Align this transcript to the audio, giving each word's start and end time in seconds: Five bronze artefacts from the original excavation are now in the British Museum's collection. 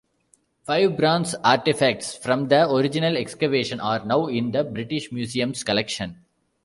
Five 0.63 0.97
bronze 0.97 1.35
artefacts 1.45 2.17
from 2.17 2.47
the 2.47 2.67
original 2.67 3.15
excavation 3.15 3.79
are 3.79 4.03
now 4.03 4.25
in 4.25 4.49
the 4.51 4.63
British 4.63 5.11
Museum's 5.11 5.63
collection. 5.63 6.25